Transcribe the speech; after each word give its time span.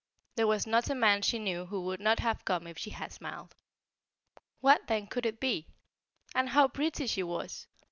There 0.35 0.47
was 0.47 0.65
not 0.65 0.89
a 0.89 0.95
man 0.95 1.21
she 1.21 1.37
knew 1.37 1.67
who 1.67 1.79
would 1.81 1.99
not 1.99 2.17
have 2.21 2.43
come 2.43 2.65
if 2.65 2.75
she 2.75 2.89
had 2.89 3.11
smiled. 3.13 3.55
What, 4.59 4.87
then, 4.87 5.05
could 5.05 5.27
it 5.27 5.39
be? 5.39 5.67
And 6.33 6.49
how 6.49 6.69
pretty 6.69 7.05
she 7.05 7.21
was! 7.21 7.67